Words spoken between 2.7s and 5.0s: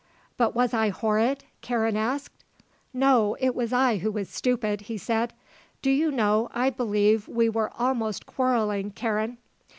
"No. It was I who was stupid," he